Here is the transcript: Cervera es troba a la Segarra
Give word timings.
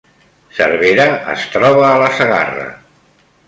Cervera 0.59 1.05
es 1.35 1.45
troba 1.57 1.87
a 1.91 2.03
la 2.05 2.11
Segarra 2.21 2.69